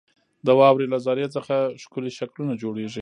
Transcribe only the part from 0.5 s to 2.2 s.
واورې له ذرې څخه ښکلي